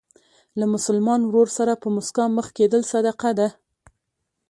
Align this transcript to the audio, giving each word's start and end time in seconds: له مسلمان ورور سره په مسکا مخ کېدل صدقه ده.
له 0.59 0.65
مسلمان 0.75 1.21
ورور 1.25 1.47
سره 1.57 1.73
په 1.81 1.87
مسکا 1.95 2.25
مخ 2.37 2.47
کېدل 2.57 2.81
صدقه 2.91 3.31
ده. 3.39 3.47